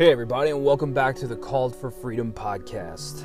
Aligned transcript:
Hey, 0.00 0.10
everybody, 0.12 0.48
and 0.48 0.64
welcome 0.64 0.94
back 0.94 1.14
to 1.16 1.26
the 1.26 1.36
Called 1.36 1.76
for 1.76 1.90
Freedom 1.90 2.32
podcast. 2.32 3.22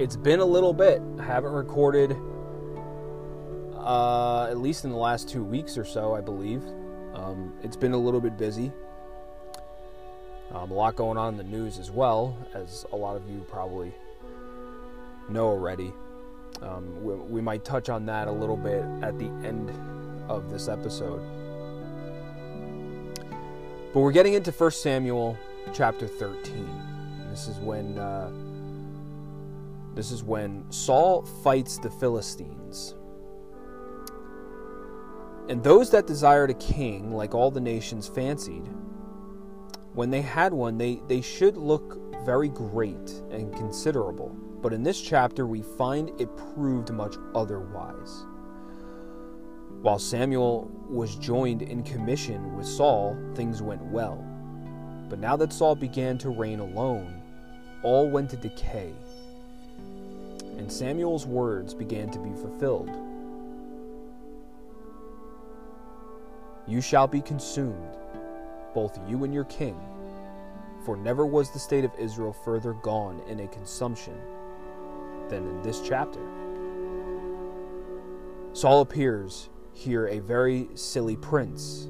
It's 0.00 0.14
been 0.14 0.38
a 0.38 0.44
little 0.44 0.72
bit. 0.72 1.02
I 1.18 1.24
haven't 1.24 1.50
recorded, 1.50 2.16
uh, 3.74 4.44
at 4.44 4.58
least 4.58 4.84
in 4.84 4.90
the 4.90 4.96
last 4.96 5.28
two 5.28 5.42
weeks 5.42 5.76
or 5.76 5.84
so, 5.84 6.14
I 6.14 6.20
believe. 6.20 6.62
Um, 7.14 7.52
it's 7.64 7.76
been 7.76 7.94
a 7.94 7.98
little 7.98 8.20
bit 8.20 8.38
busy. 8.38 8.70
Um, 10.52 10.70
a 10.70 10.74
lot 10.74 10.94
going 10.94 11.18
on 11.18 11.34
in 11.34 11.36
the 11.36 11.42
news 11.42 11.80
as 11.80 11.90
well, 11.90 12.38
as 12.54 12.86
a 12.92 12.96
lot 12.96 13.16
of 13.16 13.28
you 13.28 13.44
probably 13.48 13.92
know 15.28 15.48
already. 15.48 15.92
Um, 16.62 17.02
we, 17.02 17.14
we 17.14 17.40
might 17.40 17.64
touch 17.64 17.88
on 17.88 18.06
that 18.06 18.28
a 18.28 18.32
little 18.32 18.56
bit 18.56 18.84
at 19.02 19.18
the 19.18 19.26
end 19.44 19.72
of 20.28 20.48
this 20.48 20.68
episode. 20.68 21.20
But 23.92 23.98
we're 23.98 24.12
getting 24.12 24.34
into 24.34 24.52
1 24.52 24.70
Samuel 24.70 25.36
chapter 25.72 26.06
13. 26.06 26.68
This 27.30 27.48
is 27.48 27.56
when 27.58 27.98
uh, 27.98 28.30
this 29.94 30.10
is 30.12 30.22
when 30.22 30.70
Saul 30.70 31.22
fights 31.42 31.78
the 31.78 31.90
Philistines. 31.90 32.94
And 35.48 35.64
those 35.64 35.90
that 35.90 36.06
desired 36.06 36.50
a 36.50 36.54
king, 36.54 37.12
like 37.12 37.34
all 37.34 37.50
the 37.50 37.60
nations 37.60 38.06
fancied, 38.06 38.68
when 39.94 40.10
they 40.10 40.20
had 40.20 40.52
one, 40.52 40.78
they, 40.78 41.00
they 41.08 41.20
should 41.20 41.56
look 41.56 41.98
very 42.24 42.48
great 42.48 43.10
and 43.30 43.52
considerable. 43.56 44.28
But 44.60 44.72
in 44.72 44.82
this 44.82 45.00
chapter, 45.00 45.46
we 45.46 45.62
find 45.62 46.10
it 46.20 46.36
proved 46.54 46.92
much 46.92 47.16
otherwise. 47.34 48.26
While 49.80 49.98
Samuel 49.98 50.70
was 50.88 51.16
joined 51.16 51.62
in 51.62 51.82
commission 51.82 52.56
with 52.56 52.66
Saul, 52.66 53.16
things 53.34 53.62
went 53.62 53.82
well. 53.82 54.27
But 55.08 55.18
now 55.18 55.36
that 55.36 55.52
Saul 55.52 55.74
began 55.74 56.18
to 56.18 56.30
reign 56.30 56.60
alone, 56.60 57.22
all 57.82 58.08
went 58.08 58.30
to 58.30 58.36
decay. 58.36 58.92
And 60.58 60.70
Samuel's 60.70 61.26
words 61.26 61.72
began 61.74 62.10
to 62.10 62.18
be 62.18 62.32
fulfilled 62.32 62.90
You 66.68 66.82
shall 66.82 67.06
be 67.06 67.22
consumed, 67.22 67.96
both 68.74 68.98
you 69.08 69.24
and 69.24 69.32
your 69.32 69.44
king, 69.44 69.80
for 70.84 70.98
never 70.98 71.24
was 71.24 71.50
the 71.50 71.58
state 71.58 71.82
of 71.82 71.92
Israel 71.98 72.34
further 72.44 72.74
gone 72.74 73.22
in 73.26 73.40
a 73.40 73.48
consumption 73.48 74.12
than 75.30 75.48
in 75.48 75.62
this 75.62 75.80
chapter. 75.80 76.20
Saul 78.52 78.82
appears 78.82 79.48
here 79.72 80.08
a 80.08 80.18
very 80.18 80.68
silly 80.74 81.16
prince, 81.16 81.86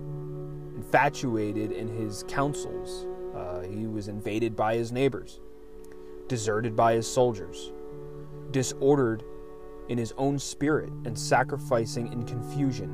infatuated 0.76 1.72
in 1.72 1.88
his 1.88 2.22
counsels. 2.28 3.07
Uh, 3.38 3.60
he 3.60 3.86
was 3.86 4.08
invaded 4.08 4.56
by 4.56 4.74
his 4.74 4.90
neighbors, 4.90 5.38
deserted 6.26 6.74
by 6.74 6.94
his 6.94 7.06
soldiers, 7.06 7.72
disordered 8.50 9.22
in 9.88 9.96
his 9.96 10.12
own 10.16 10.38
spirit, 10.38 10.90
and 11.04 11.16
sacrificing 11.16 12.12
in 12.12 12.24
confusion. 12.24 12.90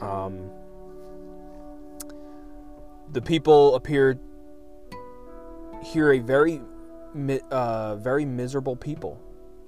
Um, 0.00 0.50
the 3.12 3.22
people 3.22 3.74
appeared 3.76 4.20
here 5.82 6.12
a 6.12 6.18
very 6.18 6.60
uh, 7.50 7.96
very 7.96 8.24
miserable 8.24 8.76
people. 8.76 9.18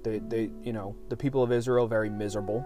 They, 0.03 0.19
they, 0.19 0.51
you 0.63 0.73
know, 0.73 0.95
the 1.09 1.17
people 1.17 1.41
of 1.41 1.51
Israel 1.51 1.87
very 1.87 2.09
miserable, 2.09 2.65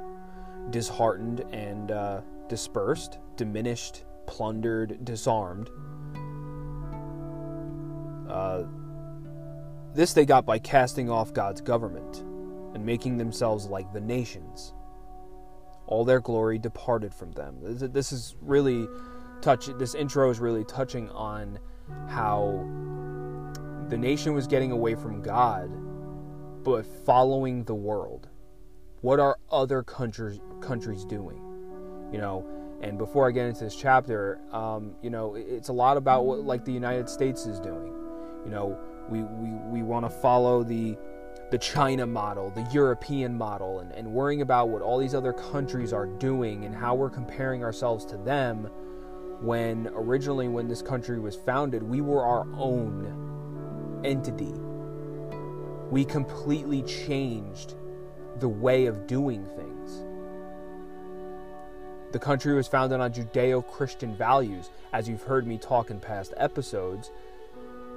disheartened 0.71 1.41
and 1.51 1.91
uh, 1.91 2.21
dispersed, 2.47 3.19
diminished, 3.35 4.05
plundered, 4.25 5.03
disarmed. 5.05 5.69
Uh, 8.29 8.63
this 9.93 10.13
they 10.13 10.25
got 10.25 10.45
by 10.45 10.57
casting 10.57 11.09
off 11.09 11.33
God's 11.33 11.61
government 11.61 12.19
and 12.73 12.85
making 12.85 13.17
themselves 13.17 13.67
like 13.67 13.91
the 13.91 13.99
nations. 13.99 14.73
All 15.87 16.05
their 16.05 16.21
glory 16.21 16.57
departed 16.57 17.13
from 17.13 17.33
them. 17.33 17.57
This 17.61 18.13
is 18.13 18.35
really 18.41 18.87
touch. 19.41 19.67
This 19.77 19.93
intro 19.93 20.29
is 20.29 20.39
really 20.39 20.63
touching 20.63 21.09
on 21.09 21.59
how 22.07 22.65
the 23.89 23.97
nation 23.97 24.33
was 24.33 24.47
getting 24.47 24.71
away 24.71 24.95
from 24.95 25.21
God, 25.21 25.69
but 26.63 26.85
following 26.85 27.65
the 27.65 27.75
world. 27.75 28.29
What 29.01 29.19
are 29.19 29.37
other 29.51 29.83
countries 29.83 30.39
countries 30.61 31.05
doing? 31.05 31.41
You 32.11 32.19
know, 32.19 32.45
and 32.81 32.97
before 32.97 33.27
I 33.27 33.31
get 33.31 33.45
into 33.45 33.63
this 33.63 33.75
chapter, 33.75 34.39
um, 34.51 34.95
you 35.01 35.09
know, 35.09 35.35
it's 35.35 35.69
a 35.69 35.73
lot 35.73 35.97
about 35.97 36.25
what 36.25 36.39
like 36.39 36.65
the 36.65 36.73
United 36.73 37.09
States 37.09 37.45
is 37.45 37.59
doing. 37.59 37.93
You 38.45 38.51
know, 38.51 38.79
we 39.09 39.23
we, 39.23 39.49
we 39.69 39.83
want 39.83 40.05
to 40.05 40.09
follow 40.09 40.63
the 40.63 40.97
the 41.51 41.57
China 41.57 42.07
model, 42.07 42.49
the 42.51 42.67
European 42.71 43.37
model, 43.37 43.79
and, 43.79 43.91
and 43.91 44.07
worrying 44.07 44.41
about 44.41 44.69
what 44.69 44.81
all 44.81 44.97
these 44.97 45.13
other 45.13 45.33
countries 45.33 45.91
are 45.91 46.05
doing 46.05 46.63
and 46.65 46.73
how 46.73 46.95
we're 46.95 47.09
comparing 47.09 47.63
ourselves 47.63 48.05
to 48.05 48.17
them 48.17 48.69
when 49.41 49.89
originally 49.93 50.47
when 50.47 50.67
this 50.67 50.81
country 50.81 51.19
was 51.19 51.35
founded, 51.35 51.83
we 51.83 51.99
were 51.99 52.23
our 52.23 52.47
own 52.57 54.01
entity. 54.05 54.53
We 55.89 56.05
completely 56.05 56.83
changed 56.83 57.75
the 58.39 58.47
way 58.47 58.85
of 58.85 59.07
doing 59.07 59.45
things. 59.45 59.80
The 62.11 62.19
country 62.19 62.53
was 62.53 62.67
founded 62.67 62.99
on 62.99 63.13
Judeo 63.13 63.65
Christian 63.65 64.15
values. 64.15 64.69
As 64.91 65.07
you've 65.07 65.23
heard 65.23 65.47
me 65.47 65.57
talk 65.57 65.89
in 65.91 65.99
past 65.99 66.33
episodes, 66.35 67.09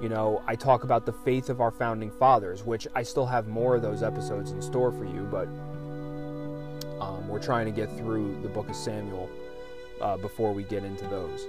you 0.01 0.07
know, 0.07 0.41
I 0.47 0.55
talk 0.55 0.83
about 0.83 1.05
the 1.05 1.11
faith 1.11 1.49
of 1.49 1.59
our 1.59 1.71
founding 1.71 2.11
fathers, 2.11 2.63
which 2.63 2.87
I 2.95 3.03
still 3.03 3.25
have 3.25 3.47
more 3.47 3.75
of 3.75 3.81
those 3.81 4.03
episodes 4.03 4.51
in 4.51 4.61
store 4.61 4.91
for 4.91 5.03
you, 5.03 5.27
but 5.29 5.47
um, 7.01 7.27
we're 7.27 7.41
trying 7.41 7.65
to 7.65 7.71
get 7.71 7.89
through 7.97 8.41
the 8.41 8.47
book 8.47 8.69
of 8.69 8.75
Samuel 8.75 9.29
uh, 9.99 10.15
before 10.17 10.53
we 10.53 10.63
get 10.63 10.83
into 10.85 11.05
those 11.07 11.45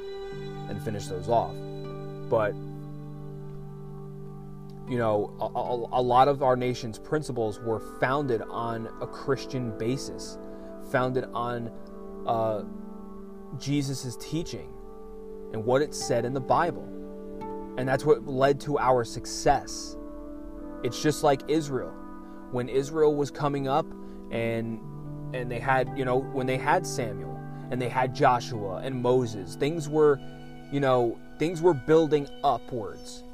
and 0.69 0.83
finish 0.83 1.07
those 1.07 1.29
off. 1.29 1.55
But 2.29 2.53
you 4.89 4.99
know, 4.99 5.33
a, 5.41 6.01
a, 6.01 6.03
lot 6.03 6.29
of 6.29 6.45
our 6.45 6.55
nation's 6.55 6.99
principles 6.99 7.59
were 7.59 7.81
founded 8.01 8.43
on 8.43 8.89
a 9.01 9.07
Christian 9.07 9.77
basis, 9.79 10.39
founded 10.93 11.25
on 11.35 11.73
uh, 12.27 12.63
Jesus' 13.59 14.17
teaching 14.17 14.73
and 15.53 15.65
what 15.65 15.83
it 15.83 15.95
said 15.95 16.25
in 16.25 16.35
the 16.35 16.41
Bible. 16.41 16.85
And 17.79 17.89
that's 17.89 18.05
what 18.05 18.27
led 18.27 18.61
to 18.63 18.79
our 18.79 19.05
success. 19.05 19.97
It's 20.83 21.03
just 21.03 21.23
like 21.23 21.43
Israel. 21.49 21.93
When 22.51 22.69
Israel 22.69 23.15
was 23.15 23.31
coming 23.31 23.69
up 23.69 23.87
and 24.31 24.81
and 25.35 25.51
they 25.51 25.59
had, 25.59 25.91
you 25.97 26.05
know, 26.05 26.21
when 26.21 26.47
they 26.47 26.57
had 26.57 26.87
Samuel 26.87 27.39
and 27.71 27.83
they 27.83 27.89
had 27.89 28.15
Joshua 28.15 28.77
and 28.77 29.03
Moses, 29.03 29.57
things 29.57 29.89
were, 29.89 30.21
you 30.73 30.81
know, 30.81 31.19
things 31.39 31.61
were 31.61 31.75
building 31.75 32.29
upwards 32.45 33.25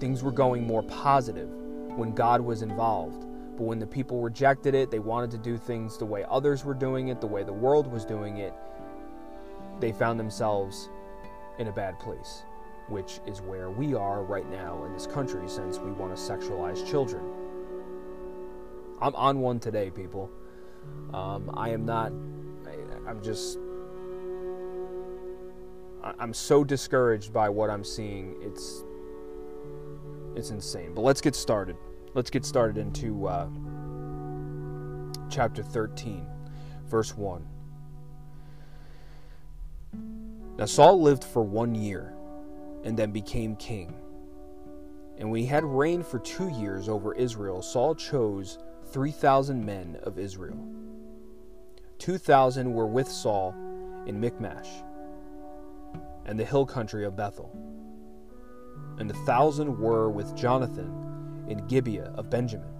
things 0.00 0.22
were 0.22 0.32
going 0.32 0.66
more 0.66 0.82
positive 0.82 1.48
when 1.96 2.12
God 2.12 2.40
was 2.40 2.62
involved. 2.62 3.26
But 3.60 3.66
when 3.66 3.78
the 3.78 3.86
people 3.86 4.22
rejected 4.22 4.74
it, 4.74 4.90
they 4.90 5.00
wanted 5.00 5.30
to 5.32 5.36
do 5.36 5.58
things 5.58 5.98
the 5.98 6.06
way 6.06 6.24
others 6.30 6.64
were 6.64 6.72
doing 6.72 7.08
it, 7.08 7.20
the 7.20 7.26
way 7.26 7.42
the 7.42 7.52
world 7.52 7.86
was 7.92 8.06
doing 8.06 8.38
it, 8.38 8.54
they 9.80 9.92
found 9.92 10.18
themselves 10.18 10.88
in 11.58 11.68
a 11.68 11.72
bad 11.72 11.98
place, 11.98 12.44
which 12.88 13.20
is 13.26 13.42
where 13.42 13.70
we 13.70 13.92
are 13.94 14.24
right 14.24 14.50
now 14.50 14.82
in 14.84 14.94
this 14.94 15.06
country 15.06 15.46
since 15.46 15.78
we 15.78 15.90
want 15.90 16.16
to 16.16 16.22
sexualize 16.22 16.88
children. 16.90 17.22
I'm 18.98 19.14
on 19.14 19.40
one 19.40 19.60
today, 19.60 19.90
people. 19.90 20.30
Um, 21.12 21.50
I 21.52 21.68
am 21.68 21.84
not, 21.84 22.12
I, 22.66 23.10
I'm 23.10 23.22
just, 23.22 23.58
I'm 26.02 26.32
so 26.32 26.64
discouraged 26.64 27.30
by 27.30 27.50
what 27.50 27.68
I'm 27.68 27.84
seeing. 27.84 28.36
It's 28.40 28.84
it's 30.34 30.48
insane. 30.48 30.94
But 30.94 31.02
let's 31.02 31.20
get 31.20 31.34
started. 31.34 31.76
Let's 32.12 32.30
get 32.30 32.44
started 32.44 32.76
into 32.76 33.28
uh, 33.28 33.48
chapter 35.30 35.62
13, 35.62 36.26
verse 36.86 37.16
1. 37.16 37.46
Now 40.58 40.64
Saul 40.64 41.00
lived 41.00 41.22
for 41.22 41.42
one 41.42 41.74
year 41.74 42.14
and 42.82 42.98
then 42.98 43.12
became 43.12 43.54
king. 43.56 43.94
And 45.18 45.30
when 45.30 45.40
he 45.40 45.46
had 45.46 45.64
reigned 45.64 46.04
for 46.04 46.18
two 46.18 46.48
years 46.48 46.88
over 46.88 47.14
Israel, 47.14 47.62
Saul 47.62 47.94
chose 47.94 48.58
3,000 48.90 49.64
men 49.64 49.96
of 50.02 50.18
Israel. 50.18 50.58
2,000 51.98 52.72
were 52.72 52.86
with 52.86 53.06
Saul 53.06 53.54
in 54.06 54.18
Michmash 54.18 54.68
and 56.26 56.40
the 56.40 56.44
hill 56.44 56.66
country 56.66 57.04
of 57.04 57.16
Bethel 57.16 57.54
and 58.98 59.10
a 59.10 59.14
thousand 59.24 59.78
were 59.78 60.10
with 60.10 60.36
Jonathan 60.36 61.09
in 61.50 61.66
Gibeah 61.66 62.12
of 62.14 62.30
Benjamin. 62.30 62.72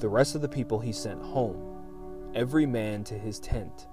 The 0.00 0.08
rest 0.08 0.34
of 0.34 0.42
the 0.42 0.48
people 0.48 0.80
he 0.80 0.92
sent 0.92 1.22
home, 1.22 2.32
every 2.34 2.66
man 2.66 3.04
to 3.04 3.14
his 3.14 3.38
tent. 3.38 3.86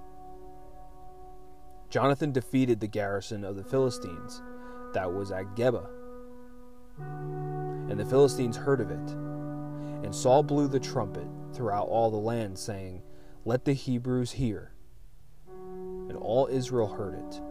Jonathan 1.89 2.31
defeated 2.31 2.79
the 2.79 2.87
garrison 2.87 3.45
of 3.45 3.55
the 3.55 3.63
Philistines 3.63 4.41
that 4.93 5.13
was 5.13 5.31
at 5.31 5.55
Geba. 5.55 5.87
And 6.97 7.99
the 7.99 8.05
Philistines 8.05 8.57
heard 8.57 8.81
of 8.81 8.89
it. 8.89 9.11
And 10.03 10.15
Saul 10.15 10.41
blew 10.41 10.67
the 10.67 10.79
trumpet 10.79 11.27
throughout 11.53 11.87
all 11.87 12.09
the 12.09 12.17
land, 12.17 12.57
saying, 12.57 13.03
Let 13.45 13.65
the 13.65 13.73
Hebrews 13.73 14.31
hear. 14.31 14.71
And 16.09 16.17
all 16.17 16.47
Israel 16.47 16.87
heard 16.87 17.13
it. 17.13 17.41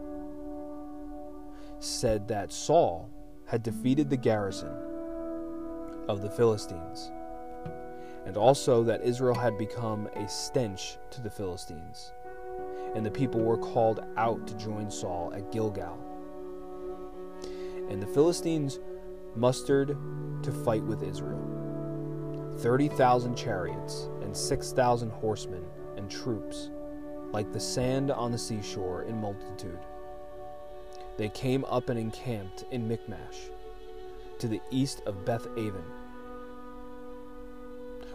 Said 1.79 2.27
that 2.29 2.51
Saul 2.51 3.11
had 3.47 3.63
defeated 3.63 4.11
the 4.11 4.17
garrison 4.17 4.90
of 6.11 6.23
the 6.23 6.31
Philistines, 6.31 7.11
and 8.27 8.37
also 8.37 8.83
that 8.85 9.03
Israel 9.03 9.35
had 9.35 9.57
become 9.57 10.07
a 10.17 10.29
stench 10.29 10.99
to 11.11 11.21
the 11.21 11.31
Philistines 11.31 12.13
and 12.95 13.07
the 13.07 13.11
people 13.11 13.41
were 13.41 13.57
called 13.57 14.01
out 14.17 14.47
to 14.47 14.55
join 14.57 14.91
Saul 14.91 15.33
at 15.35 15.53
Gilgal. 15.53 15.99
And 17.89 18.03
the 18.03 18.07
Philistines 18.07 18.79
mustered 19.37 19.97
to 20.43 20.53
fight 20.53 20.83
with 20.83 21.03
Israel 21.03 21.47
30,000 22.59 23.37
chariots 23.37 24.09
and 24.23 24.37
6,000 24.37 25.11
horsemen 25.11 25.65
and 25.97 26.11
troops, 26.11 26.69
like 27.33 27.51
the 27.53 27.61
sand 27.61 28.11
on 28.11 28.33
the 28.33 28.39
seashore 28.39 29.05
in 29.05 29.19
multitude. 29.19 29.79
They 31.17 31.31
came 31.31 31.65
up 31.67 31.89
and 31.89 31.99
encamped 31.99 32.65
in 32.71 32.87
Michmash, 32.87 33.51
to 34.41 34.49
the 34.49 34.61
east 34.71 35.03
of 35.07 35.25
Beth 35.25 35.47
Aven. 35.59 35.85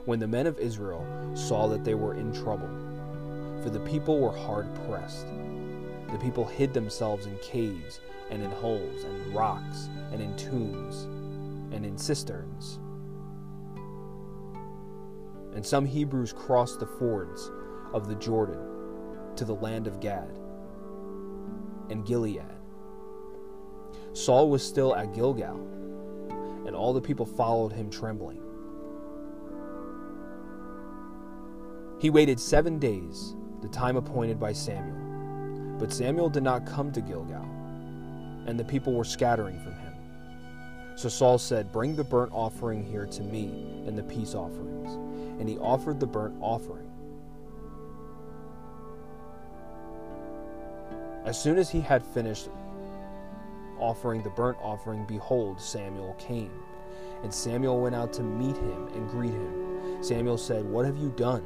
When 0.06 0.20
the 0.20 0.28
men 0.28 0.48
of 0.48 0.60
Israel 0.60 1.06
saw 1.36 1.68
that 1.68 1.84
they 1.84 1.94
were 1.94 2.16
in 2.16 2.34
trouble, 2.34 2.70
for 3.64 3.70
the 3.70 3.80
people 3.80 4.20
were 4.20 4.36
hard 4.36 4.68
pressed. 4.88 5.28
The 6.12 6.20
people 6.20 6.46
hid 6.46 6.74
themselves 6.74 7.26
in 7.28 7.38
caves 7.40 8.00
and 8.30 8.44
in 8.44 8.50
holes 8.52 9.04
and 9.04 9.36
rocks 9.36 9.90
and 10.12 10.22
in 10.22 10.36
tombs 10.36 11.04
and 11.74 11.86
in 11.86 11.98
cisterns. 11.98 12.80
And 15.56 15.66
some 15.66 15.86
Hebrews 15.86 16.34
crossed 16.34 16.80
the 16.80 16.88
fords 16.88 17.52
of 17.94 18.08
the 18.08 18.16
Jordan 18.16 18.60
to 19.36 19.46
the 19.46 19.56
land 19.56 19.88
of 19.88 20.00
Gad 20.00 20.40
and 21.90 22.06
Gilead. 22.06 22.42
Saul 24.14 24.50
was 24.50 24.64
still 24.64 24.96
at 24.96 25.14
Gilgal, 25.14 25.60
and 26.66 26.76
all 26.76 26.94
the 26.94 27.02
people 27.02 27.26
followed 27.26 27.72
him 27.72 27.90
trembling. 27.90 28.42
He 32.00 32.10
waited 32.10 32.40
seven 32.40 32.80
days 32.80 33.36
the 33.62 33.68
time 33.70 33.96
appointed 33.96 34.40
by 34.40 34.54
Samuel. 34.54 35.78
But 35.80 35.92
Samuel 35.92 36.30
did 36.30 36.44
not 36.44 36.66
come 36.66 36.92
to 36.92 37.02
Gilgal, 37.02 37.46
and 38.46 38.60
the 38.60 38.64
people 38.64 38.94
were 38.94 39.04
scattering 39.04 39.60
from 39.60 39.74
him. 39.74 39.94
So 40.96 41.10
Saul 41.10 41.38
said, 41.38 41.72
Bring 41.72 41.96
the 41.96 42.04
burnt 42.04 42.32
offering 42.34 42.84
here 42.84 43.06
to 43.06 43.22
me, 43.24 43.46
and 43.86 43.98
the 43.98 44.04
peace 44.04 44.34
offerings. 44.34 44.94
And 45.40 45.50
he 45.50 45.58
offered 45.58 46.00
the 46.00 46.08
burnt 46.08 46.36
offering. 46.40 46.90
As 51.26 51.42
soon 51.42 51.58
as 51.58 51.70
he 51.70 51.82
had 51.82 52.06
finished 52.06 52.50
offering 53.80 54.24
the 54.24 54.30
burnt 54.30 54.58
offering, 54.62 55.06
behold, 55.06 55.60
Samuel 55.60 56.14
came. 56.20 56.52
And 57.24 57.34
Samuel 57.34 57.82
went 57.82 57.96
out 57.96 58.14
to 58.14 58.24
meet 58.24 58.58
him 58.58 58.88
and 58.90 59.10
greet 59.10 59.34
him. 59.34 60.04
Samuel 60.04 60.38
said, 60.38 60.66
What 60.66 60.86
have 60.86 60.98
you 60.98 61.10
done? 61.16 61.44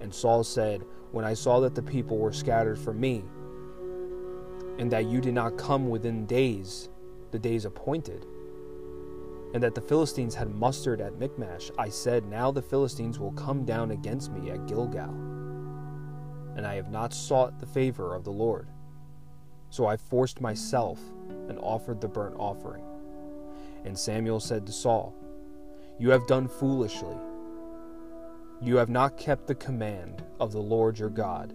And 0.00 0.14
Saul 0.14 0.44
said, 0.44 0.84
when 1.12 1.24
I 1.24 1.34
saw 1.34 1.60
that 1.60 1.74
the 1.74 1.82
people 1.82 2.18
were 2.18 2.32
scattered 2.32 2.78
from 2.78 3.00
me, 3.00 3.24
and 4.78 4.90
that 4.92 5.06
you 5.06 5.20
did 5.20 5.34
not 5.34 5.56
come 5.56 5.88
within 5.88 6.26
days, 6.26 6.90
the 7.30 7.38
days 7.38 7.64
appointed, 7.64 8.26
and 9.54 9.62
that 9.62 9.74
the 9.74 9.80
Philistines 9.80 10.34
had 10.34 10.54
mustered 10.54 11.00
at 11.00 11.18
Michmash, 11.18 11.70
I 11.78 11.88
said, 11.88 12.26
Now 12.26 12.50
the 12.50 12.60
Philistines 12.60 13.18
will 13.18 13.32
come 13.32 13.64
down 13.64 13.92
against 13.92 14.30
me 14.32 14.50
at 14.50 14.66
Gilgal. 14.66 15.08
And 16.56 16.66
I 16.66 16.74
have 16.74 16.90
not 16.90 17.14
sought 17.14 17.58
the 17.58 17.66
favor 17.66 18.14
of 18.14 18.24
the 18.24 18.32
Lord. 18.32 18.68
So 19.70 19.86
I 19.86 19.96
forced 19.96 20.40
myself 20.40 21.00
and 21.48 21.58
offered 21.58 22.00
the 22.00 22.08
burnt 22.08 22.36
offering. 22.38 22.84
And 23.84 23.98
Samuel 23.98 24.40
said 24.40 24.66
to 24.66 24.72
Saul, 24.72 25.14
You 25.98 26.10
have 26.10 26.26
done 26.26 26.48
foolishly. 26.48 27.16
You 28.60 28.76
have 28.76 28.88
not 28.88 29.18
kept 29.18 29.46
the 29.46 29.54
command 29.54 30.24
of 30.40 30.52
the 30.52 30.60
Lord 30.60 30.98
your 30.98 31.10
God, 31.10 31.54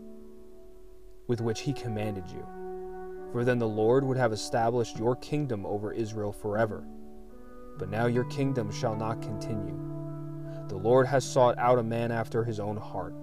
with 1.27 1.41
which 1.41 1.61
he 1.61 1.73
commanded 1.73 2.29
you. 2.29 2.45
For 3.31 3.43
then 3.43 3.59
the 3.59 3.67
Lord 3.67 4.03
would 4.03 4.17
have 4.17 4.33
established 4.33 4.97
your 4.97 5.15
kingdom 5.15 5.65
over 5.65 5.91
Israel 5.91 6.31
forever. 6.31 6.83
But 7.77 7.89
now 7.89 8.05
your 8.05 8.25
kingdom 8.25 8.71
shall 8.71 8.95
not 8.95 9.21
continue. 9.21 9.79
The 10.67 10.77
Lord 10.77 11.07
has 11.07 11.23
sought 11.25 11.57
out 11.57 11.79
a 11.79 11.83
man 11.83 12.11
after 12.11 12.43
his 12.43 12.59
own 12.59 12.77
heart, 12.77 13.13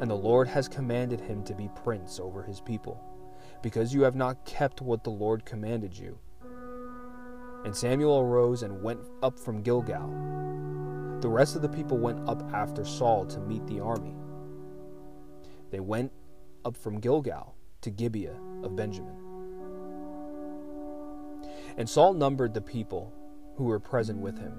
and 0.00 0.10
the 0.10 0.14
Lord 0.14 0.48
has 0.48 0.68
commanded 0.68 1.20
him 1.20 1.42
to 1.44 1.54
be 1.54 1.70
prince 1.84 2.18
over 2.18 2.42
his 2.42 2.60
people, 2.60 3.02
because 3.62 3.94
you 3.94 4.02
have 4.02 4.16
not 4.16 4.44
kept 4.44 4.80
what 4.80 5.04
the 5.04 5.10
Lord 5.10 5.44
commanded 5.44 5.96
you. 5.96 6.18
And 7.64 7.76
Samuel 7.76 8.20
arose 8.20 8.62
and 8.62 8.82
went 8.82 9.00
up 9.22 9.38
from 9.38 9.62
Gilgal 9.62 10.30
the 11.20 11.28
rest 11.28 11.54
of 11.54 11.62
the 11.62 11.68
people 11.68 11.98
went 11.98 12.26
up 12.28 12.42
after 12.54 12.84
Saul 12.84 13.26
to 13.26 13.40
meet 13.40 13.66
the 13.66 13.80
army. 13.80 14.14
They 15.70 15.80
went 15.80 16.12
up 16.64 16.76
from 16.76 16.98
Gilgal 16.98 17.54
to 17.82 17.90
Gibeah 17.90 18.38
of 18.62 18.74
Benjamin. 18.74 19.16
And 21.76 21.88
Saul 21.88 22.14
numbered 22.14 22.54
the 22.54 22.62
people 22.62 23.12
who 23.56 23.64
were 23.64 23.78
present 23.78 24.18
with 24.18 24.38
him, 24.38 24.54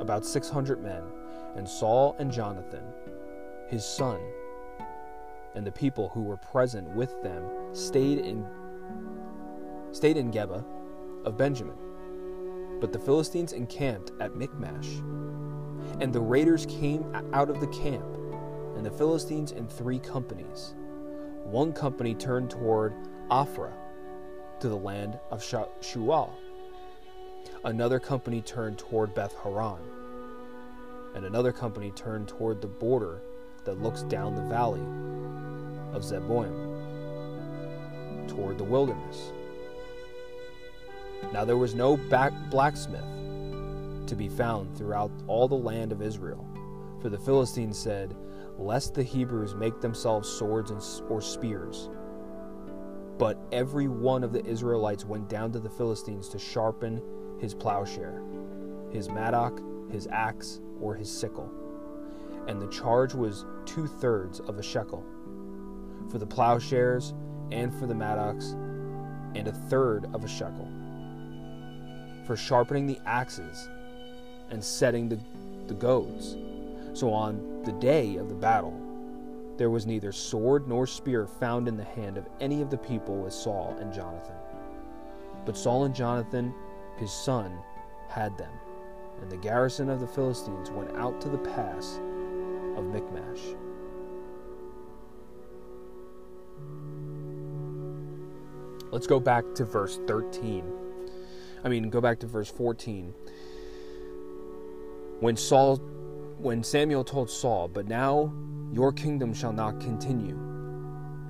about 0.00 0.26
600 0.26 0.82
men, 0.82 1.02
and 1.54 1.68
Saul 1.68 2.16
and 2.18 2.32
Jonathan, 2.32 2.84
his 3.68 3.84
son, 3.84 4.20
and 5.54 5.66
the 5.66 5.72
people 5.72 6.08
who 6.10 6.22
were 6.22 6.36
present 6.36 6.88
with 6.88 7.22
them 7.22 7.44
stayed 7.72 8.18
in 8.18 8.46
stayed 9.92 10.16
in 10.16 10.30
Geba 10.30 10.64
of 11.24 11.36
Benjamin. 11.36 11.76
But 12.80 12.92
the 12.92 12.98
Philistines 12.98 13.52
encamped 13.52 14.12
at 14.20 14.34
Michmash 14.34 15.00
and 16.00 16.12
the 16.12 16.20
raiders 16.20 16.66
came 16.66 17.04
out 17.32 17.50
of 17.50 17.60
the 17.60 17.66
camp, 17.68 18.04
and 18.76 18.84
the 18.84 18.90
Philistines 18.90 19.52
in 19.52 19.68
three 19.68 19.98
companies. 19.98 20.74
One 21.44 21.72
company 21.72 22.14
turned 22.14 22.50
toward 22.50 22.94
Ophrah, 23.30 23.72
to 24.60 24.68
the 24.68 24.76
land 24.76 25.18
of 25.30 25.40
Shual. 25.40 26.30
Another 27.64 28.00
company 28.00 28.40
turned 28.42 28.78
toward 28.78 29.14
Beth 29.14 29.34
Horon, 29.34 29.80
and 31.14 31.24
another 31.24 31.52
company 31.52 31.90
turned 31.92 32.28
toward 32.28 32.60
the 32.60 32.68
border 32.68 33.20
that 33.64 33.82
looks 33.82 34.02
down 34.02 34.34
the 34.34 34.42
valley 34.42 34.80
of 35.92 36.02
Zeboim, 36.02 36.52
toward 38.28 38.58
the 38.58 38.64
wilderness. 38.64 39.32
Now 41.32 41.44
there 41.44 41.56
was 41.56 41.74
no 41.74 41.96
blacksmith 41.96 43.04
to 44.06 44.14
be 44.14 44.28
found 44.28 44.76
throughout 44.76 45.10
all 45.26 45.48
the 45.48 45.54
land 45.54 45.92
of 45.92 46.02
Israel. 46.02 46.46
For 47.00 47.08
the 47.08 47.18
Philistines 47.18 47.78
said, 47.78 48.14
Lest 48.56 48.94
the 48.94 49.02
Hebrews 49.02 49.54
make 49.54 49.80
themselves 49.80 50.28
swords 50.28 50.70
or 51.08 51.20
spears. 51.20 51.90
But 53.18 53.38
every 53.52 53.88
one 53.88 54.22
of 54.24 54.32
the 54.32 54.44
Israelites 54.44 55.04
went 55.04 55.28
down 55.28 55.52
to 55.52 55.60
the 55.60 55.70
Philistines 55.70 56.28
to 56.30 56.38
sharpen 56.38 57.02
his 57.40 57.54
plowshare, 57.54 58.22
his 58.90 59.08
mattock, 59.08 59.60
his 59.90 60.06
axe, 60.08 60.60
or 60.80 60.94
his 60.94 61.10
sickle. 61.10 61.50
And 62.46 62.60
the 62.60 62.68
charge 62.68 63.14
was 63.14 63.44
two 63.64 63.86
thirds 63.86 64.40
of 64.40 64.58
a 64.58 64.62
shekel 64.62 65.04
for 66.10 66.18
the 66.18 66.26
plowshares 66.26 67.14
and 67.50 67.74
for 67.74 67.86
the 67.86 67.94
mattocks, 67.94 68.52
and 69.34 69.48
a 69.48 69.52
third 69.52 70.06
of 70.14 70.24
a 70.24 70.28
shekel 70.28 70.68
for 72.26 72.36
sharpening 72.36 72.86
the 72.86 72.98
axes 73.06 73.68
and 74.50 74.62
setting 74.62 75.08
the, 75.08 75.18
the 75.66 75.74
goads. 75.74 76.36
So 76.92 77.12
on 77.12 77.62
the 77.64 77.72
day 77.72 78.16
of 78.16 78.28
the 78.28 78.34
battle, 78.34 78.80
there 79.56 79.70
was 79.70 79.86
neither 79.86 80.12
sword 80.12 80.66
nor 80.66 80.86
spear 80.86 81.26
found 81.26 81.68
in 81.68 81.76
the 81.76 81.84
hand 81.84 82.16
of 82.16 82.28
any 82.40 82.60
of 82.60 82.70
the 82.70 82.78
people 82.78 83.16
with 83.16 83.32
Saul 83.32 83.76
and 83.80 83.92
Jonathan. 83.92 84.36
But 85.44 85.56
Saul 85.56 85.84
and 85.84 85.94
Jonathan, 85.94 86.54
his 86.96 87.12
son, 87.12 87.58
had 88.08 88.36
them, 88.38 88.52
and 89.20 89.30
the 89.30 89.36
garrison 89.36 89.90
of 89.90 90.00
the 90.00 90.06
Philistines 90.06 90.70
went 90.70 90.96
out 90.96 91.20
to 91.20 91.28
the 91.28 91.38
pass 91.38 92.00
of 92.76 92.84
Michmash. 92.84 93.54
Let's 98.90 99.06
go 99.06 99.18
back 99.18 99.44
to 99.56 99.64
verse 99.64 99.98
13. 100.06 100.64
I 101.64 101.68
mean, 101.68 101.90
go 101.90 102.00
back 102.00 102.20
to 102.20 102.26
verse 102.26 102.50
14. 102.50 103.12
When 105.20 105.36
Saul 105.36 105.76
when 106.38 106.62
Samuel 106.62 107.04
told 107.04 107.30
Saul, 107.30 107.68
"But 107.68 107.88
now 107.88 108.32
your 108.72 108.92
kingdom 108.92 109.32
shall 109.32 109.52
not 109.52 109.80
continue." 109.80 110.38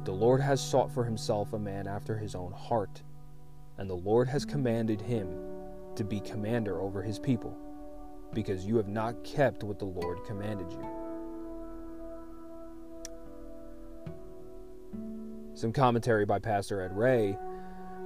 The 0.05 0.13
Lord 0.13 0.41
has 0.41 0.61
sought 0.61 0.91
for 0.91 1.05
himself 1.05 1.53
a 1.53 1.59
man 1.59 1.87
after 1.87 2.17
his 2.17 2.35
own 2.35 2.53
heart, 2.53 3.03
and 3.79 3.89
the 3.89 3.97
Lord 3.97 4.29
has 4.29 4.45
commanded 4.45 5.01
him 5.01 5.29
to 5.95 6.05
be 6.05 6.21
commander 6.21 6.81
over 6.81 7.01
his 7.01 7.19
people, 7.19 7.57
because 8.33 8.67
you 8.67 8.77
have 8.77 8.89
not 8.89 9.23
kept 9.25 9.63
what 9.63 9.79
the 9.79 9.85
Lord 9.85 10.25
commanded 10.25 10.71
you. 10.73 10.85
Some 15.57 15.73
commentary 15.73 16.25
by 16.25 16.41
Pastor 16.41 16.81
Ed 16.81 16.97
Ray. 16.97 17.39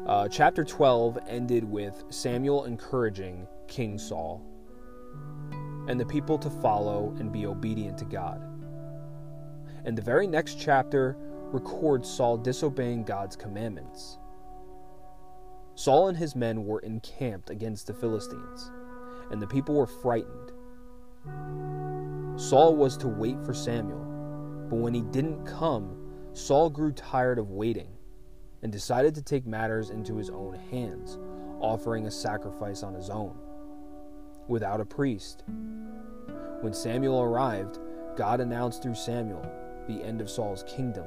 Uh, 0.07 0.29
chapter 0.29 0.65
12 0.65 1.19
ended 1.27 1.65
with 1.65 2.05
Samuel 2.11 2.67
encouraging 2.67 3.47
King 3.67 3.99
Saul 3.99 4.45
and 5.89 5.99
the 5.99 6.05
people 6.05 6.37
to 6.39 6.51
follow 6.51 7.17
and 7.19 7.33
be 7.33 7.47
obedient 7.47 7.97
to 7.99 8.05
God. 8.05 8.43
And 9.87 9.97
the 9.97 10.03
very 10.03 10.27
next 10.27 10.61
chapter 10.61 11.17
records 11.51 12.11
Saul 12.11 12.37
disobeying 12.37 13.05
God's 13.05 13.35
commandments. 13.35 14.19
Saul 15.75 16.09
and 16.09 16.19
his 16.19 16.37
men 16.37 16.67
were 16.67 16.81
encamped 16.81 17.49
against 17.49 17.87
the 17.87 17.95
Philistines, 17.95 18.71
and 19.31 19.41
the 19.41 19.47
people 19.47 19.75
were 19.75 19.87
frightened. 19.87 20.53
Saul 22.39 22.77
was 22.77 22.99
to 22.99 23.09
wait 23.09 23.43
for 23.43 23.55
Samuel, 23.55 24.05
but 24.69 24.77
when 24.77 24.93
he 24.93 25.01
didn't 25.01 25.47
come, 25.47 26.08
Saul 26.33 26.71
grew 26.71 26.93
tired 26.93 27.39
of 27.39 27.51
waiting 27.51 27.89
and 28.63 28.73
decided 28.73 29.15
to 29.15 29.23
take 29.23 29.47
matters 29.47 29.91
into 29.91 30.17
his 30.17 30.31
own 30.31 30.55
hands, 30.71 31.19
offering 31.61 32.07
a 32.07 32.11
sacrifice 32.11 32.83
on 32.83 32.95
his 32.95 33.11
own, 33.11 33.37
without 34.49 34.81
a 34.81 34.85
priest. 34.85 35.45
When 36.61 36.73
Samuel 36.73 37.23
arrived, 37.23 37.79
God 38.17 38.41
announced 38.41 38.83
through 38.83 38.97
Samuel 38.97 39.43
the 39.87 40.03
end 40.03 40.21
of 40.21 40.31
Saul's 40.31 40.65
kingdom, 40.65 41.07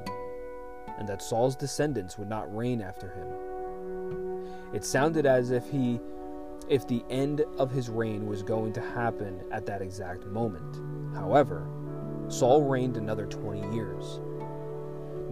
and 0.98 1.08
that 1.08 1.22
Saul's 1.22 1.56
descendants 1.56 2.18
would 2.18 2.28
not 2.28 2.54
reign 2.54 2.80
after 2.80 3.10
him. 3.10 4.46
It 4.74 4.84
sounded 4.84 5.26
as 5.26 5.50
if 5.50 5.68
he 5.68 6.00
if 6.68 6.86
the 6.86 7.04
end 7.10 7.44
of 7.58 7.70
his 7.70 7.90
reign 7.90 8.26
was 8.26 8.42
going 8.42 8.72
to 8.72 8.80
happen 8.80 9.40
at 9.50 9.66
that 9.66 9.82
exact 9.82 10.24
moment. 10.26 10.78
However, 11.14 11.66
Saul 12.28 12.62
reigned 12.62 12.96
another 12.96 13.26
20 13.26 13.74
years. 13.74 14.20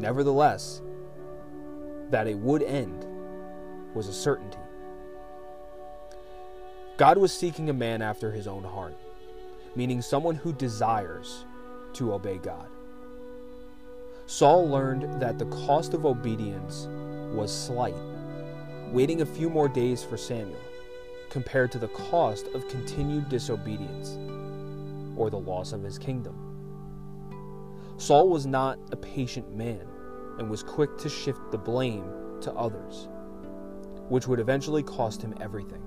Nevertheless, 0.01 0.81
that 2.09 2.27
it 2.27 2.39
would 2.39 2.63
end 2.63 3.05
was 3.95 4.09
a 4.09 4.13
certainty. 4.13 4.59
God 6.97 7.19
was 7.19 7.33
seeking 7.33 7.69
a 7.69 7.75
man 7.75 8.01
after 8.01 8.31
his 8.31 8.47
own 8.47 8.65
heart, 8.65 8.97
meaning 9.77 10.01
someone 10.01 10.37
who 10.37 10.53
desires 10.55 11.45
to 11.95 12.15
obey 12.15 12.39
God. 12.39 12.69
Saul 14.25 14.69
learned 14.69 15.21
that 15.21 15.39
the 15.39 15.47
cost 15.47 15.93
of 15.93 16.07
obedience 16.07 16.89
was 17.35 17.55
slight, 17.55 17.95
waiting 18.93 19.21
a 19.21 19.27
few 19.27 19.51
more 19.51 19.69
days 19.69 20.03
for 20.03 20.17
Samuel, 20.17 20.61
compared 21.29 21.71
to 21.73 21.79
the 21.79 21.89
cost 21.89 22.47
of 22.55 22.69
continued 22.69 23.29
disobedience 23.29 24.19
or 25.17 25.29
the 25.29 25.39
loss 25.39 25.73
of 25.73 25.83
his 25.83 25.99
kingdom. 25.99 26.50
Saul 28.01 28.31
was 28.31 28.47
not 28.47 28.79
a 28.93 28.97
patient 28.97 29.55
man 29.55 29.87
and 30.39 30.49
was 30.49 30.63
quick 30.63 30.97
to 30.97 31.09
shift 31.11 31.39
the 31.51 31.59
blame 31.59 32.11
to 32.41 32.51
others, 32.55 33.09
which 34.09 34.27
would 34.27 34.41
eventually 34.41 34.83
cost 34.83 35.21
him 35.21 35.35
everything. 35.39 35.83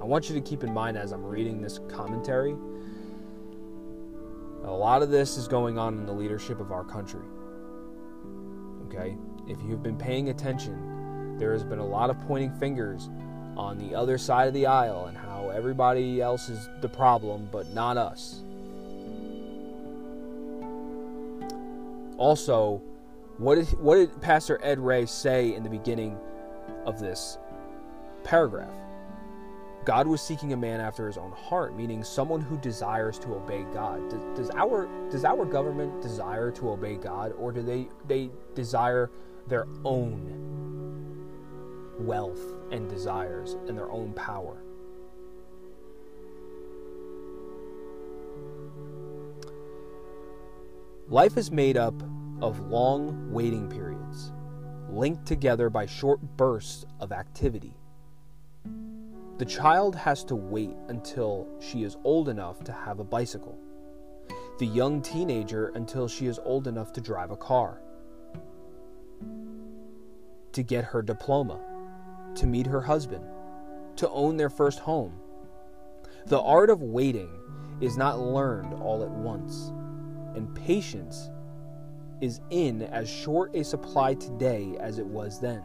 I 0.00 0.04
want 0.04 0.28
you 0.28 0.36
to 0.36 0.40
keep 0.40 0.62
in 0.62 0.72
mind 0.72 0.96
as 0.96 1.10
I'm 1.10 1.24
reading 1.24 1.60
this 1.60 1.80
commentary, 1.88 2.54
a 4.62 4.70
lot 4.70 5.02
of 5.02 5.10
this 5.10 5.36
is 5.36 5.48
going 5.48 5.76
on 5.76 5.98
in 5.98 6.06
the 6.06 6.12
leadership 6.12 6.60
of 6.60 6.70
our 6.70 6.84
country. 6.84 7.26
Okay? 8.86 9.16
If 9.48 9.60
you've 9.64 9.82
been 9.82 9.98
paying 9.98 10.28
attention, 10.28 11.36
there 11.36 11.52
has 11.52 11.64
been 11.64 11.80
a 11.80 11.86
lot 11.86 12.10
of 12.10 12.20
pointing 12.28 12.52
fingers 12.60 13.10
on 13.56 13.76
the 13.76 13.92
other 13.92 14.18
side 14.18 14.46
of 14.46 14.54
the 14.54 14.66
aisle 14.66 15.06
and 15.06 15.16
how 15.16 15.50
everybody 15.52 16.20
else 16.20 16.48
is 16.48 16.68
the 16.80 16.88
problem, 16.88 17.48
but 17.50 17.74
not 17.74 17.96
us. 17.96 18.44
Also, 22.22 22.80
what 23.38 23.56
did, 23.56 23.66
what 23.80 23.96
did 23.96 24.20
Pastor 24.20 24.60
Ed 24.62 24.78
Ray 24.78 25.06
say 25.06 25.56
in 25.56 25.64
the 25.64 25.68
beginning 25.68 26.16
of 26.86 27.00
this 27.00 27.36
paragraph? 28.22 28.72
God 29.84 30.06
was 30.06 30.22
seeking 30.22 30.52
a 30.52 30.56
man 30.56 30.80
after 30.80 31.08
his 31.08 31.18
own 31.18 31.32
heart, 31.32 31.76
meaning 31.76 32.04
someone 32.04 32.40
who 32.40 32.56
desires 32.58 33.18
to 33.18 33.34
obey 33.34 33.64
God. 33.74 34.08
Does, 34.08 34.20
does, 34.38 34.50
our 34.50 34.88
does 35.10 35.24
our 35.24 35.44
government 35.44 36.00
desire 36.00 36.52
to 36.52 36.70
obey 36.70 36.94
God, 36.94 37.32
or 37.40 37.50
do 37.50 37.60
they 37.60 37.88
they 38.06 38.30
desire 38.54 39.10
their 39.48 39.66
own 39.84 41.26
wealth 41.98 42.54
and 42.70 42.88
desires 42.88 43.56
and 43.66 43.76
their 43.76 43.90
own 43.90 44.12
power? 44.12 44.62
Life 51.12 51.36
is 51.36 51.50
made 51.50 51.76
up 51.76 52.02
of 52.40 52.58
long 52.70 53.30
waiting 53.30 53.68
periods, 53.68 54.32
linked 54.88 55.26
together 55.26 55.68
by 55.68 55.84
short 55.84 56.20
bursts 56.38 56.86
of 57.00 57.12
activity. 57.12 57.76
The 59.36 59.44
child 59.44 59.94
has 59.94 60.24
to 60.24 60.34
wait 60.34 60.74
until 60.88 61.46
she 61.60 61.82
is 61.82 61.98
old 62.02 62.30
enough 62.30 62.64
to 62.64 62.72
have 62.72 62.98
a 62.98 63.04
bicycle, 63.04 63.58
the 64.58 64.64
young 64.64 65.02
teenager 65.02 65.70
until 65.74 66.08
she 66.08 66.28
is 66.28 66.40
old 66.44 66.66
enough 66.66 66.94
to 66.94 67.02
drive 67.02 67.30
a 67.30 67.36
car, 67.36 67.82
to 70.52 70.62
get 70.62 70.82
her 70.82 71.02
diploma, 71.02 71.60
to 72.36 72.46
meet 72.46 72.66
her 72.66 72.80
husband, 72.80 73.26
to 73.96 74.08
own 74.08 74.38
their 74.38 74.48
first 74.48 74.78
home. 74.78 75.12
The 76.24 76.40
art 76.40 76.70
of 76.70 76.80
waiting 76.80 77.28
is 77.82 77.98
not 77.98 78.18
learned 78.18 78.72
all 78.72 79.02
at 79.02 79.10
once 79.10 79.74
and 80.34 80.54
patience 80.54 81.30
is 82.20 82.40
in 82.50 82.82
as 82.82 83.08
short 83.08 83.54
a 83.54 83.64
supply 83.64 84.14
today 84.14 84.76
as 84.80 84.98
it 84.98 85.06
was 85.06 85.40
then. 85.40 85.62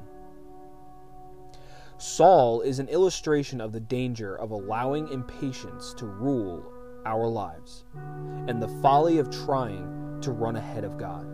Saul 2.00 2.62
is 2.62 2.80
an 2.80 2.88
illustration 2.90 3.60
of 3.60 3.72
the 3.72 3.80
danger 3.80 4.36
of 4.38 4.52
allowing 4.52 5.08
impatience 5.10 5.94
to 5.96 6.06
rule 6.06 6.72
our 7.06 7.28
lives 7.28 7.86
and 8.48 8.62
the 8.62 8.68
folly 8.82 9.18
of 9.18 9.30
trying 9.30 10.20
to 10.22 10.32
run 10.32 10.56
ahead 10.56 10.84
of 10.84 10.98
God. 10.98 11.26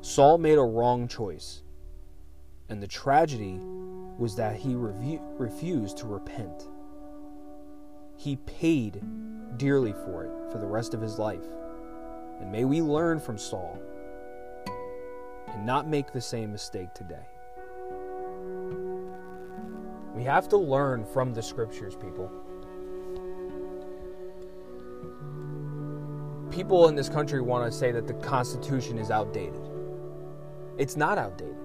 Saul 0.00 0.38
made 0.38 0.58
a 0.58 0.62
wrong 0.62 1.06
choice, 1.06 1.62
and 2.68 2.82
the 2.82 2.88
tragedy 2.88 3.60
was 4.18 4.34
that 4.36 4.56
he 4.56 4.74
refused 4.74 5.96
to 5.98 6.06
repent. 6.06 6.68
He 8.22 8.36
paid 8.36 9.02
dearly 9.56 9.92
for 9.92 10.24
it 10.24 10.52
for 10.52 10.58
the 10.58 10.66
rest 10.66 10.94
of 10.94 11.00
his 11.00 11.18
life. 11.18 11.44
And 12.40 12.52
may 12.52 12.64
we 12.64 12.80
learn 12.80 13.18
from 13.18 13.36
Saul 13.36 13.76
and 15.48 15.66
not 15.66 15.88
make 15.88 16.12
the 16.12 16.20
same 16.20 16.52
mistake 16.52 16.94
today. 16.94 17.26
We 20.14 20.22
have 20.22 20.48
to 20.50 20.56
learn 20.56 21.04
from 21.04 21.34
the 21.34 21.42
scriptures, 21.42 21.96
people. 21.96 22.30
People 26.52 26.86
in 26.86 26.94
this 26.94 27.08
country 27.08 27.40
want 27.40 27.66
to 27.66 27.76
say 27.76 27.90
that 27.90 28.06
the 28.06 28.14
Constitution 28.14 28.98
is 28.98 29.10
outdated. 29.10 29.68
It's 30.78 30.96
not 30.96 31.18
outdated. 31.18 31.56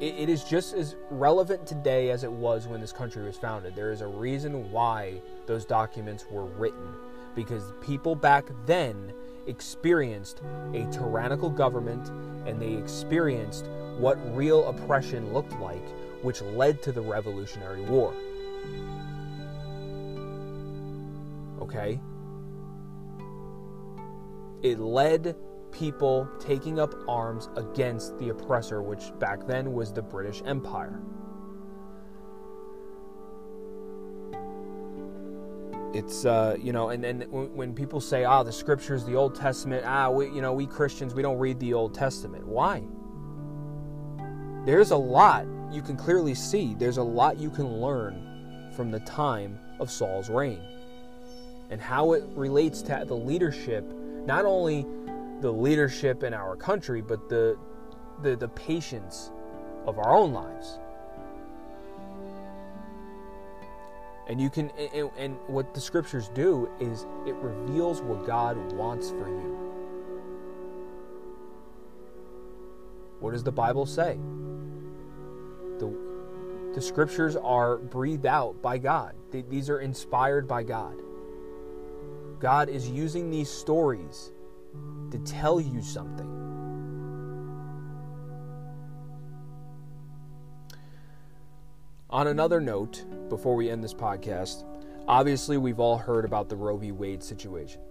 It 0.00 0.28
is 0.28 0.44
just 0.44 0.74
as 0.74 0.94
relevant 1.10 1.66
today 1.66 2.10
as 2.10 2.22
it 2.22 2.30
was 2.30 2.68
when 2.68 2.80
this 2.80 2.92
country 2.92 3.24
was 3.24 3.36
founded. 3.36 3.74
There 3.74 3.90
is 3.90 4.00
a 4.00 4.06
reason 4.06 4.70
why 4.70 5.20
those 5.46 5.64
documents 5.64 6.24
were 6.30 6.44
written 6.44 6.94
because 7.34 7.72
people 7.80 8.14
back 8.14 8.48
then 8.66 9.12
experienced 9.48 10.40
a 10.72 10.86
tyrannical 10.92 11.50
government 11.50 12.08
and 12.46 12.60
they 12.60 12.74
experienced 12.74 13.66
what 13.98 14.18
real 14.36 14.68
oppression 14.68 15.32
looked 15.32 15.58
like, 15.58 15.84
which 16.22 16.42
led 16.42 16.80
to 16.82 16.92
the 16.92 17.00
Revolutionary 17.00 17.82
War. 17.82 18.14
Okay? 21.60 22.00
It 24.62 24.78
led 24.78 25.36
people 25.78 26.28
taking 26.40 26.80
up 26.80 26.94
arms 27.08 27.48
against 27.56 28.18
the 28.18 28.30
oppressor, 28.30 28.82
which 28.82 29.12
back 29.20 29.46
then 29.46 29.72
was 29.72 29.92
the 29.92 30.02
British 30.02 30.42
Empire. 30.44 31.00
it's 35.94 36.26
uh, 36.26 36.54
you 36.60 36.70
know 36.70 36.90
and 36.90 37.02
then 37.02 37.22
when 37.22 37.74
people 37.74 37.98
say 37.98 38.22
ah 38.22 38.42
the 38.42 38.52
scriptures 38.52 39.06
the 39.06 39.16
old 39.16 39.34
testament 39.34 39.82
ah 39.86 40.10
we 40.10 40.26
you 40.26 40.42
know 40.42 40.52
we 40.52 40.66
christians 40.66 41.14
we 41.14 41.22
don't 41.22 41.38
read 41.38 41.58
the 41.60 41.72
old 41.72 41.94
testament. 41.94 42.46
Why? 42.46 42.82
There's 44.66 44.90
a 44.90 44.96
lot 44.96 45.46
you 45.72 45.80
can 45.80 45.96
clearly 45.96 46.34
see. 46.34 46.74
There's 46.74 46.98
a 46.98 47.02
lot 47.02 47.38
you 47.38 47.48
can 47.50 47.80
learn 47.80 48.70
from 48.76 48.90
the 48.90 49.00
time 49.00 49.58
of 49.80 49.90
saul's 49.90 50.28
reign 50.28 50.60
and 51.70 51.80
how 51.80 52.12
it 52.12 52.22
relates 52.34 52.82
to 52.82 53.04
the 53.06 53.16
leadership 53.16 53.84
not 54.26 54.44
only 54.44 54.86
the 55.40 55.52
leadership 55.52 56.22
in 56.22 56.34
our 56.34 56.56
country, 56.56 57.00
but 57.00 57.28
the 57.28 57.56
the, 58.22 58.36
the 58.36 58.48
patience 58.48 59.30
of 59.86 59.98
our 59.98 60.14
own 60.14 60.32
lives. 60.32 60.78
And 64.28 64.40
you 64.40 64.50
can, 64.50 64.70
and, 64.70 65.10
and 65.16 65.36
what 65.46 65.72
the 65.72 65.80
scriptures 65.80 66.28
do 66.34 66.68
is 66.80 67.06
it 67.26 67.34
reveals 67.36 68.02
what 68.02 68.26
God 68.26 68.56
wants 68.72 69.10
for 69.10 69.28
you. 69.28 69.56
What 73.20 73.32
does 73.32 73.42
the 73.42 73.52
Bible 73.52 73.86
say? 73.86 74.18
The, 75.78 75.92
the 76.74 76.80
scriptures 76.80 77.36
are 77.36 77.78
breathed 77.78 78.26
out 78.26 78.60
by 78.60 78.78
God, 78.78 79.14
these 79.30 79.70
are 79.70 79.80
inspired 79.80 80.46
by 80.46 80.62
God. 80.62 80.94
God 82.38 82.68
is 82.68 82.88
using 82.88 83.30
these 83.30 83.50
stories 83.50 84.32
to 85.10 85.18
tell 85.18 85.60
you 85.60 85.82
something. 85.82 86.26
On 92.10 92.28
another 92.28 92.60
note, 92.60 93.04
before 93.28 93.54
we 93.54 93.68
end 93.68 93.84
this 93.84 93.92
podcast, 93.92 94.64
obviously 95.06 95.58
we've 95.58 95.78
all 95.78 95.98
heard 95.98 96.24
about 96.24 96.48
the 96.48 96.56
Roe 96.56 96.76
v. 96.76 96.90
Wade 96.90 97.22
situation. 97.22 97.82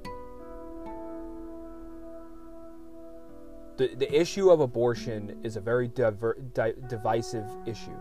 The, 3.77 3.93
the 3.95 4.19
issue 4.19 4.49
of 4.49 4.59
abortion 4.59 5.39
is 5.43 5.55
a 5.55 5.61
very 5.61 5.87
diver, 5.87 6.35
di, 6.55 6.73
divisive 6.89 7.45
issue. 7.67 7.95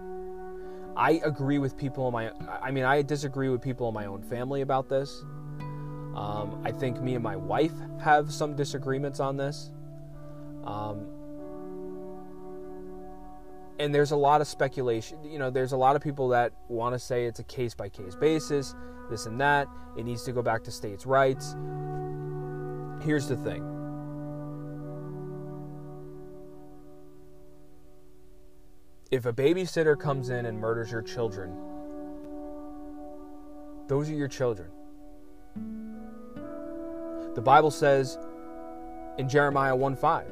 I 0.97 1.21
agree 1.25 1.59
with 1.59 1.77
people 1.77 2.09
in 2.09 2.15
my 2.15 2.31
I 2.63 2.71
mean 2.71 2.85
I 2.85 3.03
disagree 3.03 3.51
with 3.51 3.61
people 3.61 3.87
in 3.89 3.95
my 3.95 4.07
own 4.07 4.23
family 4.23 4.63
about 4.63 4.89
this. 4.89 5.23
Um, 6.17 6.63
I 6.65 6.73
think 6.73 7.03
me 7.03 7.15
and 7.15 7.23
my 7.23 7.37
wife 7.37 7.75
have 8.01 8.33
some 8.33 8.57
disagreements 8.57 9.21
on 9.21 9.37
this. 9.37 9.71
Um, 10.65 11.07
and 13.79 13.95
there's 13.95 14.13
a 14.13 14.17
lot 14.17 14.41
of 14.41 14.47
speculation. 14.47 15.23
You 15.23 15.39
know, 15.39 15.51
there's 15.51 15.73
a 15.73 15.77
lot 15.77 15.95
of 15.95 16.03
people 16.03 16.29
that 16.31 16.55
want 16.69 16.95
to 16.95 16.99
say 16.99 17.27
it's 17.27 17.41
a 17.41 17.45
case 17.45 17.75
by 17.75 17.91
case 17.91 18.17
basis, 18.17 18.75
this 19.11 19.27
and 19.27 19.39
that. 19.43 19.69
It 19.99 20.05
needs 20.05 20.23
to 20.23 20.33
go 20.33 20.41
back 20.41 20.65
to 20.65 20.71
states' 20.71 21.05
rights. 21.05 21.55
Here's 23.03 23.29
the 23.29 23.37
thing 23.37 23.75
if 29.11 29.27
a 29.27 29.33
babysitter 29.35 30.01
comes 30.01 30.31
in 30.31 30.47
and 30.47 30.59
murders 30.59 30.91
your 30.91 31.03
children, 31.03 31.55
those 33.87 34.09
are 34.09 34.15
your 34.15 34.29
children. 34.29 34.71
The 37.37 37.43
Bible 37.43 37.71
says 37.71 38.17
in 39.19 39.29
Jeremiah 39.29 39.77
1 39.77 39.95
5, 39.95 40.27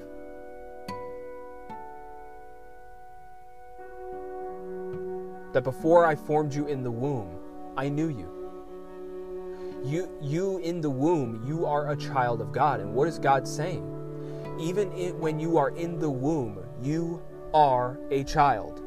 that 5.52 5.62
before 5.64 6.06
I 6.06 6.14
formed 6.14 6.54
you 6.54 6.66
in 6.66 6.82
the 6.82 6.90
womb, 6.90 7.28
I 7.76 7.90
knew 7.90 8.08
you. 8.08 8.30
You, 9.84 10.08
you 10.23 10.56
in 10.61 10.80
the 10.80 10.88
womb, 10.88 11.44
you 11.46 11.66
are 11.66 11.90
a 11.90 11.96
child 11.96 12.40
of 12.40 12.52
God. 12.52 12.80
And 12.80 12.94
what 12.94 13.06
is 13.06 13.18
God 13.18 13.46
saying? 13.46 13.84
Even 14.59 14.88
when 15.20 15.38
you 15.38 15.59
are 15.59 15.76
in 15.76 15.98
the 15.98 16.09
womb, 16.09 16.59
you 16.81 17.22
are 17.52 17.98
a 18.11 18.24
child. 18.24 18.81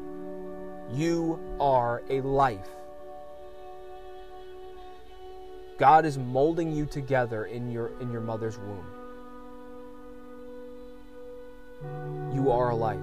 You 0.90 1.38
are 1.60 2.02
a 2.10 2.20
life. 2.22 2.68
God 5.78 6.04
is 6.04 6.18
molding 6.18 6.72
you 6.74 6.86
together 6.86 7.44
in 7.44 7.70
your 7.70 7.92
in 8.00 8.10
your 8.10 8.20
mother's 8.20 8.58
womb. 8.58 8.86
You 12.34 12.50
are 12.50 12.70
a 12.70 12.74
life. 12.74 12.98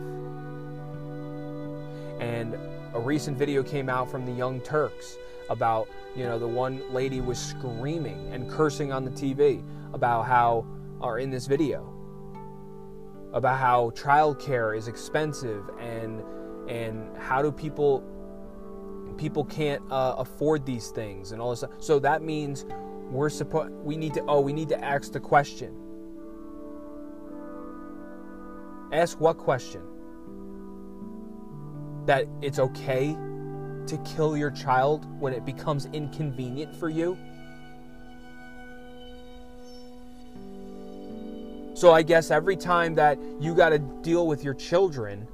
And 2.20 2.56
a 2.94 3.00
recent 3.00 3.38
video 3.38 3.64
came 3.64 3.90
out 3.90 4.12
from 4.12 4.26
the 4.26 4.32
Young 4.32 4.60
Turks 4.62 5.18
about, 5.50 5.88
you 6.16 6.24
know, 6.24 6.38
the 6.38 6.48
one 6.48 6.82
lady 6.94 7.22
was 7.22 7.40
screaming 7.40 8.34
and 8.34 8.50
cursing 8.50 8.92
on 8.92 9.06
the 9.06 9.12
TV 9.12 9.64
about 9.94 10.24
how, 10.24 10.66
or 11.00 11.20
in 11.20 11.30
this 11.30 11.46
video, 11.46 11.94
about 13.32 13.58
how 13.58 13.92
childcare 13.92 14.78
is 14.78 14.90
expensive 14.90 15.70
and 15.80 16.22
and 16.70 17.16
how 17.18 17.42
do 17.42 17.52
people 17.52 18.04
people 19.18 19.46
can't 19.46 19.82
uh, 19.92 20.16
afford 20.18 20.66
these 20.66 20.90
things 20.90 21.32
and 21.32 21.42
all 21.42 21.50
this 21.52 21.60
stuff. 21.60 21.72
So 21.80 22.00
that 22.00 22.22
means 22.22 22.66
we're 23.10 23.30
supposed 23.30 23.72
we 23.84 23.98
need 23.98 24.14
to 24.16 24.24
oh 24.28 24.42
we 24.42 24.54
need 24.54 24.70
to 24.70 24.84
ask 24.84 25.12
the 25.12 25.20
question. 25.20 25.76
Ask 28.92 29.20
what 29.20 29.38
question? 29.38 29.82
that 32.06 32.28
it's 32.42 32.60
okay 32.60 33.18
to 33.88 33.98
kill 34.06 34.36
your 34.38 34.52
child 34.52 35.06
when 35.20 35.34
it 35.34 35.46
becomes 35.46 35.88
inconvenient 35.88 36.76
for 36.76 36.90
you? 36.90 37.18
So 41.76 41.92
I 41.92 42.04
guess 42.04 42.32
every 42.32 42.56
time 42.56 42.96
that 42.96 43.20
you 43.40 43.54
got 43.54 43.70
to 43.70 43.80
deal 43.80 44.28
with 44.28 44.44
your 44.44 44.54
children, 44.54 45.28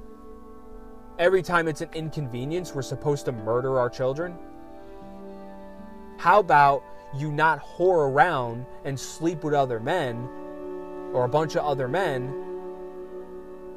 every 1.22 1.40
time 1.40 1.68
it's 1.68 1.80
an 1.80 1.88
inconvenience, 1.94 2.74
we're 2.74 2.82
supposed 2.82 3.24
to 3.26 3.30
murder 3.32 3.78
our 3.78 3.88
children? 3.88 4.36
How 6.18 6.40
about 6.40 6.82
you 7.16 7.30
not 7.30 7.60
whore 7.60 8.10
around 8.10 8.66
and 8.84 8.98
sleep 8.98 9.44
with 9.44 9.54
other 9.54 9.78
men 9.78 10.28
or 11.14 11.24
a 11.24 11.28
bunch 11.28 11.54
of 11.54 11.64
other 11.64 11.86
men? 11.86 12.34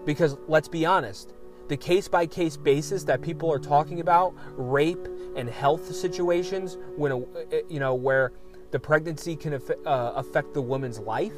Because 0.06 0.38
let's 0.48 0.68
be 0.68 0.88
honest, 0.88 1.34
the 1.68 1.78
case 1.78 2.08
by 2.08 2.26
case 2.26 2.58
basis 2.58 3.04
that 3.04 3.22
people 3.22 3.54
are 3.54 3.60
talking 3.60 4.00
about 4.00 4.34
rape 4.58 5.08
and 5.36 5.48
health 5.48 5.94
situations 5.94 6.78
when 6.96 7.12
a, 7.12 7.62
you 7.70 7.80
know 7.80 7.94
where 7.94 8.32
the 8.72 8.80
pregnancy 8.80 9.36
can 9.36 9.54
uh, 9.54 10.14
affect 10.16 10.56
the 10.56 10.62
woman's 10.62 10.98
life 10.98 11.34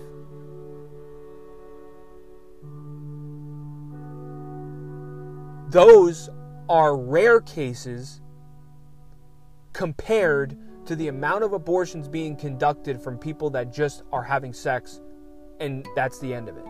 those 5.78 6.32
are 6.70 6.98
rare 6.98 7.40
cases 7.40 8.20
compared 9.74 10.58
to 10.88 10.96
the 10.96 11.08
amount 11.08 11.44
of 11.44 11.54
abortions 11.54 12.08
being 12.08 12.36
conducted 12.36 13.00
from 13.00 13.16
people 13.16 13.52
that 13.52 13.72
just 13.72 14.02
are 14.12 14.24
having 14.24 14.54
sex 14.54 15.02
and 15.60 15.88
that's 15.96 16.18
the 16.18 16.34
end 16.34 16.50
of 16.50 16.58
it 16.58 16.66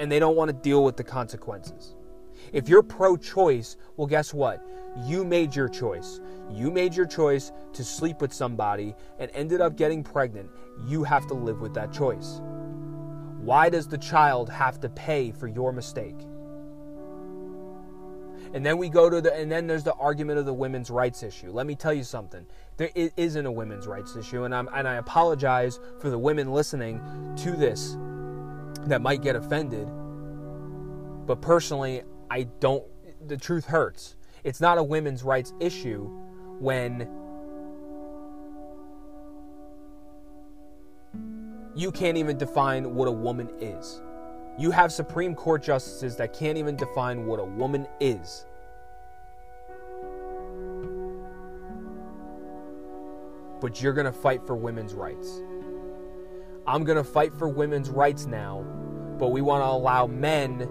and 0.00 0.10
they 0.10 0.18
don't 0.18 0.34
want 0.34 0.48
to 0.48 0.52
deal 0.52 0.82
with 0.82 0.96
the 0.96 1.04
consequences. 1.04 1.94
If 2.52 2.68
you're 2.68 2.82
pro 2.82 3.16
choice, 3.16 3.76
well, 3.96 4.08
guess 4.08 4.34
what? 4.34 4.60
You 5.06 5.24
made 5.24 5.54
your 5.54 5.68
choice. 5.68 6.20
You 6.50 6.72
made 6.72 6.92
your 6.92 7.06
choice 7.06 7.52
to 7.74 7.84
sleep 7.84 8.20
with 8.20 8.32
somebody 8.32 8.96
and 9.20 9.30
ended 9.32 9.60
up 9.60 9.76
getting 9.76 10.02
pregnant. 10.02 10.50
You 10.88 11.04
have 11.04 11.28
to 11.28 11.34
live 11.34 11.60
with 11.60 11.72
that 11.74 11.92
choice. 11.92 12.40
Why 13.38 13.68
does 13.68 13.86
the 13.86 13.98
child 13.98 14.50
have 14.50 14.80
to 14.80 14.88
pay 14.88 15.30
for 15.30 15.46
your 15.46 15.72
mistake? 15.72 16.16
And 18.54 18.64
then 18.64 18.78
we 18.78 18.88
go 18.88 19.10
to 19.10 19.20
the, 19.20 19.34
and 19.34 19.50
then 19.50 19.66
there's 19.66 19.82
the 19.82 19.94
argument 19.94 20.38
of 20.38 20.46
the 20.46 20.54
women's 20.54 20.88
rights 20.88 21.24
issue. 21.24 21.50
Let 21.50 21.66
me 21.66 21.74
tell 21.74 21.92
you 21.92 22.04
something. 22.04 22.46
There 22.76 22.90
isn't 22.94 23.44
a 23.44 23.50
women's 23.50 23.88
rights 23.88 24.14
issue, 24.14 24.44
and 24.44 24.54
I'm, 24.54 24.68
and 24.72 24.86
I 24.86 24.94
apologize 24.94 25.80
for 26.00 26.08
the 26.08 26.18
women 26.18 26.52
listening 26.52 27.00
to 27.38 27.50
this 27.50 27.96
that 28.86 29.02
might 29.02 29.22
get 29.22 29.34
offended. 29.34 29.88
But 31.26 31.42
personally, 31.42 32.02
I 32.30 32.44
don't, 32.60 32.84
the 33.26 33.36
truth 33.36 33.64
hurts. 33.64 34.14
It's 34.44 34.60
not 34.60 34.78
a 34.78 34.84
women's 34.84 35.24
rights 35.24 35.52
issue 35.58 36.04
when 36.60 37.08
you 41.74 41.90
can't 41.90 42.16
even 42.16 42.38
define 42.38 42.94
what 42.94 43.08
a 43.08 43.12
woman 43.12 43.50
is. 43.60 44.00
You 44.56 44.70
have 44.70 44.92
Supreme 44.92 45.34
Court 45.34 45.62
justices 45.62 46.16
that 46.16 46.32
can't 46.32 46.56
even 46.56 46.76
define 46.76 47.26
what 47.26 47.40
a 47.40 47.44
woman 47.44 47.88
is. 47.98 48.46
But 53.60 53.82
you're 53.82 53.92
going 53.92 54.06
to 54.06 54.12
fight 54.12 54.46
for 54.46 54.54
women's 54.54 54.94
rights. 54.94 55.40
I'm 56.66 56.84
going 56.84 56.98
to 56.98 57.04
fight 57.04 57.34
for 57.34 57.48
women's 57.48 57.90
rights 57.90 58.26
now, 58.26 58.64
but 59.18 59.28
we 59.28 59.40
want 59.40 59.62
to 59.62 59.66
allow 59.66 60.06
men 60.06 60.68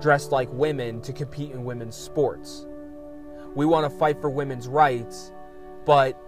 dressed 0.00 0.30
like 0.30 0.48
women 0.52 1.00
to 1.00 1.12
compete 1.12 1.52
in 1.52 1.64
women's 1.64 1.96
sports. 1.96 2.66
We 3.54 3.64
want 3.64 3.90
to 3.90 3.98
fight 3.98 4.20
for 4.20 4.28
women's 4.28 4.68
rights, 4.68 5.32
but 5.86 6.20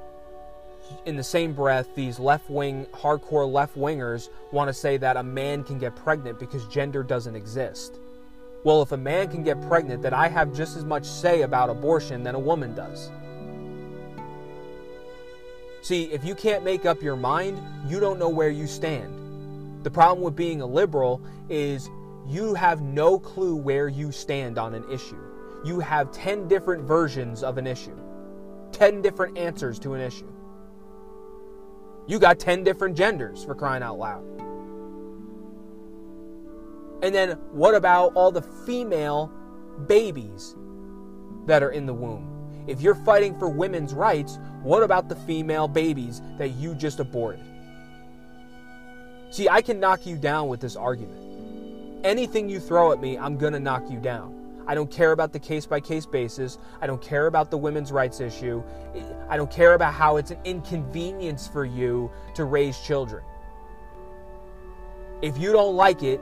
in 1.06 1.16
the 1.16 1.24
same 1.24 1.52
breath, 1.52 1.94
these 1.94 2.18
left 2.18 2.48
wing, 2.50 2.86
hardcore 2.92 3.50
left 3.50 3.76
wingers 3.76 4.28
want 4.52 4.68
to 4.68 4.74
say 4.74 4.96
that 4.96 5.16
a 5.16 5.22
man 5.22 5.64
can 5.64 5.78
get 5.78 5.94
pregnant 5.96 6.38
because 6.38 6.66
gender 6.66 7.02
doesn't 7.02 7.36
exist. 7.36 7.98
Well, 8.64 8.80
if 8.80 8.92
a 8.92 8.96
man 8.96 9.28
can 9.28 9.42
get 9.42 9.60
pregnant, 9.68 10.02
then 10.02 10.14
I 10.14 10.28
have 10.28 10.54
just 10.54 10.76
as 10.76 10.84
much 10.84 11.04
say 11.04 11.42
about 11.42 11.68
abortion 11.68 12.22
than 12.22 12.34
a 12.34 12.38
woman 12.38 12.74
does. 12.74 13.10
See, 15.82 16.04
if 16.04 16.24
you 16.24 16.34
can't 16.34 16.64
make 16.64 16.86
up 16.86 17.02
your 17.02 17.16
mind, 17.16 17.60
you 17.86 18.00
don't 18.00 18.18
know 18.18 18.30
where 18.30 18.48
you 18.48 18.66
stand. 18.66 19.84
The 19.84 19.90
problem 19.90 20.24
with 20.24 20.34
being 20.34 20.62
a 20.62 20.66
liberal 20.66 21.20
is 21.50 21.90
you 22.26 22.54
have 22.54 22.80
no 22.80 23.18
clue 23.18 23.54
where 23.54 23.88
you 23.88 24.10
stand 24.10 24.56
on 24.56 24.72
an 24.72 24.90
issue. 24.90 25.20
You 25.62 25.80
have 25.80 26.10
10 26.10 26.48
different 26.48 26.84
versions 26.84 27.42
of 27.42 27.58
an 27.58 27.66
issue, 27.66 27.98
10 28.72 29.02
different 29.02 29.36
answers 29.36 29.78
to 29.80 29.92
an 29.92 30.00
issue. 30.00 30.33
You 32.06 32.18
got 32.18 32.38
10 32.38 32.64
different 32.64 32.96
genders 32.96 33.44
for 33.44 33.54
crying 33.54 33.82
out 33.82 33.98
loud. 33.98 34.24
And 37.02 37.14
then 37.14 37.32
what 37.52 37.74
about 37.74 38.12
all 38.14 38.30
the 38.30 38.42
female 38.42 39.30
babies 39.86 40.54
that 41.46 41.62
are 41.62 41.70
in 41.70 41.86
the 41.86 41.94
womb? 41.94 42.30
If 42.66 42.80
you're 42.80 42.94
fighting 42.94 43.38
for 43.38 43.48
women's 43.48 43.92
rights, 43.92 44.38
what 44.62 44.82
about 44.82 45.08
the 45.08 45.16
female 45.16 45.68
babies 45.68 46.22
that 46.38 46.50
you 46.50 46.74
just 46.74 47.00
aborted? 47.00 47.44
See, 49.30 49.48
I 49.48 49.60
can 49.62 49.80
knock 49.80 50.06
you 50.06 50.16
down 50.16 50.48
with 50.48 50.60
this 50.60 50.76
argument. 50.76 51.20
Anything 52.04 52.48
you 52.48 52.60
throw 52.60 52.92
at 52.92 53.00
me, 53.00 53.18
I'm 53.18 53.36
going 53.36 53.52
to 53.52 53.60
knock 53.60 53.90
you 53.90 53.98
down. 53.98 54.43
I 54.66 54.74
don't 54.74 54.90
care 54.90 55.12
about 55.12 55.32
the 55.32 55.38
case 55.38 55.66
by 55.66 55.80
case 55.80 56.06
basis. 56.06 56.58
I 56.80 56.86
don't 56.86 57.02
care 57.02 57.26
about 57.26 57.50
the 57.50 57.58
women's 57.58 57.92
rights 57.92 58.20
issue. 58.20 58.62
I 59.28 59.36
don't 59.36 59.50
care 59.50 59.74
about 59.74 59.94
how 59.94 60.16
it's 60.16 60.30
an 60.30 60.38
inconvenience 60.44 61.46
for 61.46 61.64
you 61.64 62.10
to 62.34 62.44
raise 62.44 62.78
children. 62.80 63.22
If 65.22 65.38
you 65.38 65.52
don't 65.52 65.76
like 65.76 66.02
it, 66.02 66.20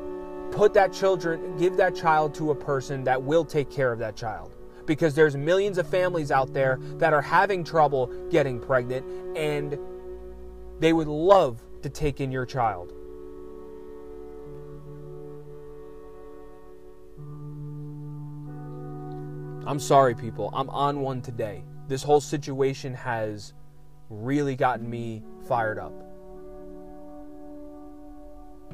put 0.50 0.74
that 0.74 0.92
children, 0.92 1.57
give 1.57 1.76
that 1.76 1.94
child 1.94 2.35
to 2.35 2.50
a 2.50 2.55
person 2.55 3.05
that 3.05 3.22
will 3.22 3.44
take 3.44 3.70
care 3.70 3.92
of 3.92 3.98
that 4.00 4.16
child. 4.16 4.55
Because 4.87 5.14
there's 5.14 5.37
millions 5.37 5.78
of 5.78 5.87
families 5.87 6.31
out 6.31 6.52
there 6.52 6.78
that 6.98 7.12
are 7.12 7.22
having 7.22 7.62
trouble 7.62 8.07
getting 8.31 8.59
pregnant 8.61 9.07
and 9.37 9.78
they 10.81 10.92
would 10.92 11.07
love 11.07 11.62
to 11.83 11.88
take 11.88 12.20
in 12.20 12.33
your 12.33 12.44
child. 12.44 12.92
I'm 19.64 19.79
sorry, 19.79 20.14
people. 20.14 20.51
I'm 20.53 20.68
on 20.70 21.01
one 21.01 21.22
today. 21.22 21.62
This 21.87 22.03
whole 22.03 22.20
situation 22.20 22.94
has 22.94 23.55
really 24.11 24.57
gotten 24.57 24.88
me 24.88 25.22
fired 25.46 25.79
up. 25.79 25.92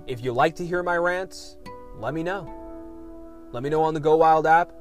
If 0.06 0.24
you 0.24 0.32
like 0.32 0.56
to 0.56 0.66
hear 0.66 0.82
my 0.82 0.96
rants, 0.96 1.58
let 1.98 2.14
me 2.14 2.22
know. 2.22 2.54
Let 3.52 3.62
me 3.62 3.68
know 3.68 3.82
on 3.82 3.92
the 3.92 4.00
Go 4.00 4.16
Wild 4.16 4.46
app. 4.46 4.72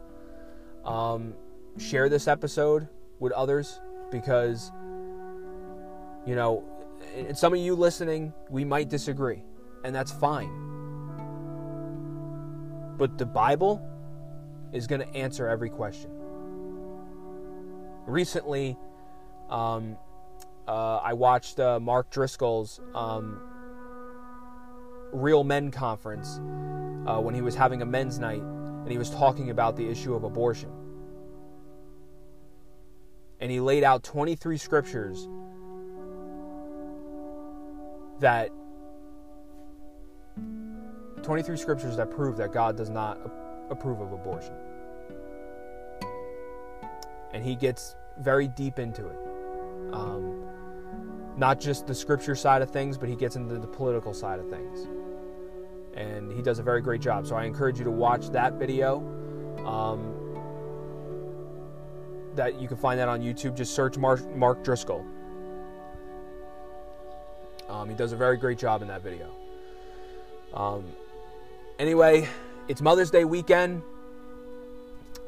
Um, 0.85 1.33
share 1.77 2.07
this 2.07 2.27
episode 2.27 2.87
with 3.19 3.33
others 3.33 3.81
because, 4.09 4.71
you 6.25 6.35
know, 6.35 6.63
and 7.15 7.37
some 7.37 7.53
of 7.53 7.59
you 7.59 7.75
listening, 7.75 8.33
we 8.49 8.63
might 8.63 8.87
disagree, 8.87 9.43
and 9.83 9.93
that's 9.93 10.11
fine. 10.11 10.51
But 12.97 13.17
the 13.17 13.25
Bible 13.25 13.85
is 14.77 14.87
going 14.87 15.01
to 15.01 15.15
answer 15.15 15.47
every 15.47 15.69
question. 15.69 16.11
Recently, 18.05 18.77
um, 19.49 19.97
uh, 20.67 20.97
I 20.97 21.13
watched 21.13 21.59
uh, 21.59 21.79
Mark 21.79 22.09
Driscoll's 22.11 22.79
um, 22.93 23.41
Real 25.11 25.43
Men 25.43 25.71
conference 25.71 26.39
uh, 27.07 27.19
when 27.19 27.33
he 27.33 27.41
was 27.41 27.55
having 27.55 27.81
a 27.81 27.85
men's 27.85 28.19
night 28.19 28.41
and 28.41 28.91
he 28.91 28.97
was 28.97 29.09
talking 29.09 29.49
about 29.49 29.75
the 29.75 29.89
issue 29.89 30.13
of 30.13 30.23
abortion. 30.23 30.71
And 33.39 33.51
he 33.51 33.59
laid 33.59 33.83
out 33.83 34.03
23 34.03 34.57
scriptures 34.57 35.27
that 38.19 38.49
23 41.23 41.57
scriptures 41.57 41.97
that 41.97 42.09
prove 42.11 42.37
that 42.37 42.51
God 42.51 42.77
does 42.77 42.89
not 42.89 43.19
approve 43.69 43.99
of 44.01 44.11
abortion. 44.11 44.55
And 47.37 47.45
he 47.45 47.55
gets 47.55 47.95
very 48.17 48.47
deep 48.47 48.79
into 48.79 49.05
it. 49.05 49.19
Um, 49.93 50.43
not 51.37 51.59
just 51.59 51.85
the 51.85 51.93
scripture 51.93 52.33
side 52.33 52.63
of 52.63 52.71
things, 52.71 52.97
but 52.97 53.07
he 53.09 53.15
gets 53.15 53.35
into 53.35 53.59
the 53.59 53.67
political 53.67 54.11
side 54.11 54.39
of 54.39 54.49
things. 54.49 54.87
And 55.93 56.31
he 56.31 56.41
does 56.41 56.57
a 56.57 56.63
very 56.63 56.81
great 56.81 56.99
job. 56.99 57.27
So 57.27 57.35
I 57.35 57.43
encourage 57.43 57.77
you 57.77 57.83
to 57.83 57.91
watch 57.91 58.29
that 58.29 58.53
video. 58.53 59.01
Um, 59.67 60.15
that 62.33 62.59
you 62.59 62.67
can 62.67 62.75
find 62.77 62.99
that 62.99 63.07
on 63.07 63.21
YouTube. 63.21 63.55
Just 63.55 63.75
search 63.75 63.99
Mark, 63.99 64.27
Mark 64.35 64.63
Driscoll. 64.63 65.05
Um, 67.69 67.87
he 67.87 67.93
does 67.93 68.13
a 68.13 68.17
very 68.17 68.37
great 68.37 68.57
job 68.57 68.81
in 68.81 68.87
that 68.87 69.03
video. 69.03 69.29
Um, 70.55 70.85
anyway, 71.77 72.27
it's 72.67 72.81
Mother's 72.81 73.11
Day 73.11 73.25
weekend. 73.25 73.83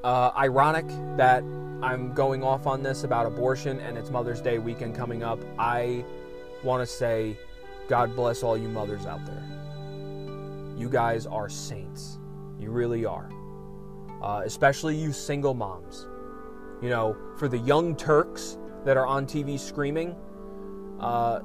Uh, 0.04 0.32
ironic 0.38 0.88
that 1.18 1.44
I'm 1.84 2.14
going 2.14 2.42
off 2.42 2.68
on 2.68 2.82
this 2.82 3.04
about 3.04 3.26
abortion 3.26 3.82
and 3.82 3.98
it's 3.98 4.10
Mother's 4.10 4.40
Day 4.40 4.58
weekend 4.58 4.96
coming 4.96 5.24
up. 5.24 5.40
I 5.58 6.06
want 6.64 6.82
to 6.82 6.86
say, 6.88 7.38
God 7.90 8.16
bless 8.16 8.42
all 8.42 8.58
you 8.58 8.70
mothers 8.70 9.06
out 9.06 9.26
there. 9.26 9.44
You 10.78 10.88
guys 10.88 11.26
are 11.26 11.50
saints. 11.50 12.18
You 12.58 12.72
really 12.72 13.04
are. 13.04 13.30
Uh, 14.22 14.42
especially 14.46 14.96
you 14.96 15.12
single 15.12 15.54
moms. 15.54 16.08
You 16.82 16.90
know, 16.90 17.18
for 17.38 17.50
the 17.50 17.58
young 17.58 17.94
Turks 17.94 18.58
that 18.86 18.96
are 18.96 19.06
on 19.06 19.26
TV 19.26 19.60
screaming, 19.60 20.16
uh, 21.02 21.40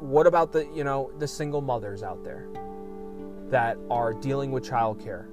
what 0.00 0.26
about 0.26 0.50
the, 0.50 0.66
you 0.74 0.82
know, 0.82 1.12
the 1.20 1.28
single 1.28 1.60
mothers 1.60 2.02
out 2.02 2.24
there 2.24 2.48
that 3.50 3.76
are 3.88 4.12
dealing 4.14 4.50
with 4.50 4.68
childcare? 4.68 5.28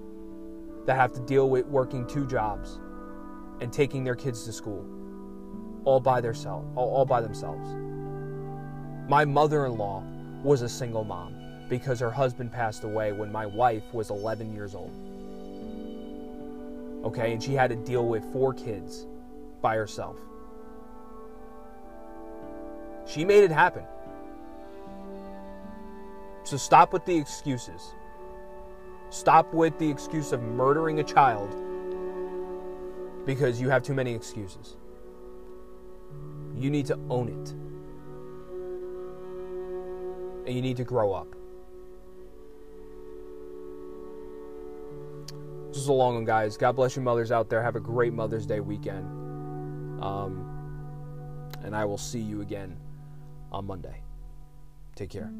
That 0.87 0.95
have 0.95 1.11
to 1.11 1.19
deal 1.19 1.49
with 1.49 1.65
working 1.67 2.07
two 2.07 2.25
jobs 2.25 2.79
and 3.59 3.71
taking 3.71 4.03
their 4.03 4.15
kids 4.15 4.45
to 4.45 4.53
school 4.53 4.85
all 5.83 5.99
by 5.99 6.19
themselves 6.19 6.65
all, 6.75 7.05
by 7.05 7.21
themselves. 7.21 7.69
My 9.09 9.23
mother-in-law 9.25 10.03
was 10.43 10.61
a 10.61 10.69
single 10.69 11.03
mom 11.03 11.35
because 11.69 11.99
her 11.99 12.09
husband 12.09 12.51
passed 12.51 12.85
away 12.85 13.11
when 13.11 13.31
my 13.31 13.45
wife 13.45 13.83
was 13.93 14.09
11 14.09 14.53
years 14.53 14.75
old. 14.75 14.91
Okay 17.05 17.33
and 17.33 17.43
she 17.43 17.53
had 17.53 17.69
to 17.69 17.75
deal 17.75 18.05
with 18.07 18.23
four 18.31 18.53
kids 18.53 19.05
by 19.61 19.75
herself. 19.75 20.17
She 23.05 23.25
made 23.25 23.43
it 23.43 23.51
happen. 23.51 23.83
So 26.43 26.55
stop 26.55 26.93
with 26.93 27.03
the 27.05 27.17
excuses 27.17 27.93
Stop 29.09 29.53
with 29.53 29.77
the 29.79 29.89
excuse 29.89 30.31
of 30.31 30.41
murdering 30.41 30.99
a 30.99 31.03
child 31.03 31.55
because 33.25 33.59
you 33.61 33.69
have 33.69 33.83
too 33.83 33.93
many 33.93 34.13
excuses. 34.13 34.77
You 36.55 36.69
need 36.69 36.85
to 36.87 36.99
own 37.09 37.29
it. 37.29 37.49
And 40.47 40.55
you 40.55 40.61
need 40.61 40.77
to 40.77 40.83
grow 40.83 41.13
up. 41.13 41.27
This 45.67 45.77
is 45.83 45.89
a 45.89 45.93
long 45.93 46.15
one, 46.15 46.25
guys. 46.25 46.57
God 46.57 46.75
bless 46.75 46.95
you, 46.95 47.01
mothers 47.01 47.31
out 47.31 47.49
there. 47.49 47.61
Have 47.61 47.75
a 47.75 47.79
great 47.79 48.13
Mother's 48.13 48.45
Day 48.45 48.61
weekend. 48.61 49.05
Um, 50.01 50.47
and 51.63 51.75
I 51.75 51.85
will 51.85 51.97
see 51.97 52.19
you 52.19 52.41
again 52.41 52.77
on 53.51 53.67
Monday. 53.67 54.01
Take 54.95 55.09
care. 55.09 55.31